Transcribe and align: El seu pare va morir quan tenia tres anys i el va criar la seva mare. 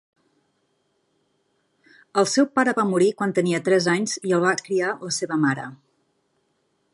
El 2.21 2.27
seu 2.31 2.47
pare 2.59 2.73
va 2.79 2.85
morir 2.93 3.11
quan 3.19 3.35
tenia 3.41 3.61
tres 3.69 3.91
anys 3.97 4.17
i 4.31 4.35
el 4.39 4.43
va 4.47 4.55
criar 4.63 4.91
la 5.11 5.17
seva 5.19 5.39
mare. 5.45 5.69